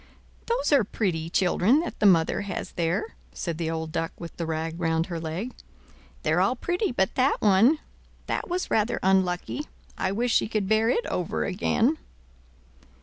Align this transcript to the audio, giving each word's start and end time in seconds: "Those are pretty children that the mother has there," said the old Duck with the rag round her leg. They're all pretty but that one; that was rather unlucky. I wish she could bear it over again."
"Those 0.47 0.71
are 0.71 0.83
pretty 0.83 1.29
children 1.29 1.81
that 1.81 1.99
the 1.99 2.07
mother 2.07 2.41
has 2.41 2.71
there," 2.71 3.13
said 3.33 3.59
the 3.59 3.69
old 3.69 3.91
Duck 3.91 4.11
with 4.19 4.35
the 4.35 4.47
rag 4.47 4.79
round 4.79 5.05
her 5.05 5.19
leg. 5.19 5.53
They're 6.23 6.41
all 6.41 6.55
pretty 6.55 6.91
but 6.91 7.13
that 7.13 7.39
one; 7.39 7.77
that 8.25 8.49
was 8.49 8.71
rather 8.71 8.99
unlucky. 9.03 9.67
I 9.99 10.11
wish 10.11 10.33
she 10.33 10.47
could 10.47 10.67
bear 10.67 10.89
it 10.89 11.05
over 11.05 11.45
again." 11.45 11.99